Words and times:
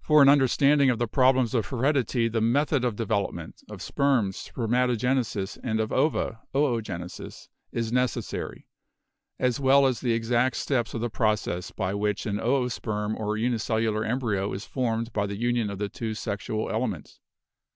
For 0.00 0.22
an 0.22 0.28
understanding 0.28 0.90
of 0.90 1.00
the 1.00 1.08
problems 1.08 1.54
of 1.54 1.66
heredity 1.66 2.28
the 2.28 2.40
method 2.40 2.84
of 2.84 2.94
development, 2.94 3.62
of 3.68 3.82
sperms, 3.82 4.36
'spermatogenesis,' 4.36 5.58
and 5.64 5.80
of 5.80 5.90
ova, 5.90 6.38
'oogenesis,' 6.54 7.48
is 7.72 7.90
necessary 7.90 8.68
as 9.40 9.58
well 9.58 9.86
as 9.88 9.98
the 10.02 10.12
exact 10.12 10.54
steps 10.54 10.94
of 10.94 11.00
the 11.00 11.10
process 11.10 11.72
by 11.72 11.94
which 11.94 12.26
an 12.26 12.36
oosperm 12.38 13.16
or 13.18 13.36
unicellular 13.36 14.04
embryo 14.04 14.52
is 14.52 14.64
formed 14.64 15.12
by 15.12 15.26
the 15.26 15.36
union 15.36 15.68
of 15.68 15.78
the 15.78 15.88
two 15.88 16.14
sexual 16.14 16.70
elements. 16.70 17.18